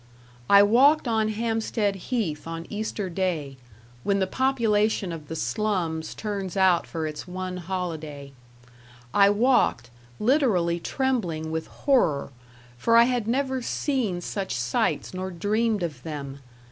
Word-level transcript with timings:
I 0.49 0.63
walked 0.63 1.07
on 1.07 1.27
Hampstead 1.29 1.95
Heath 1.95 2.47
on 2.47 2.65
Easter 2.71 3.07
day, 3.07 3.57
when 4.03 4.17
the 4.17 4.25
population 4.25 5.11
of 5.11 5.27
the 5.27 5.35
slums 5.35 6.15
turns 6.15 6.57
out 6.57 6.87
for 6.87 7.05
its 7.05 7.27
one 7.27 7.57
holiday; 7.57 8.31
I 9.13 9.29
walked, 9.29 9.91
literally 10.19 10.79
trembling 10.79 11.51
with 11.51 11.67
horror, 11.67 12.31
for 12.79 12.97
I 12.97 13.03
had 13.03 13.27
never 13.27 13.61
seen 13.61 14.21
such 14.21 14.55
sights 14.55 15.13
nor 15.13 15.29
dreamed 15.29 15.83
of 15.83 16.01
them. 16.01 16.39